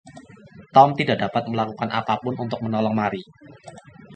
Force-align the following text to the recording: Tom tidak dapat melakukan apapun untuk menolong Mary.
Tom 0.75 0.89
tidak 0.99 1.17
dapat 1.23 1.43
melakukan 1.53 1.89
apapun 1.99 2.33
untuk 2.43 2.57
menolong 2.65 2.95
Mary. 3.01 3.21